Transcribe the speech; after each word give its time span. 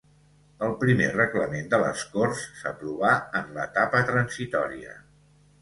El 0.67 0.71
primer 0.83 1.09
Reglament 1.17 1.69
de 1.75 1.81
les 1.83 2.01
Corts 2.15 2.41
s'aprovà 2.63 3.13
en 3.41 3.55
l'etapa 3.59 4.03
transitòria. 4.13 4.99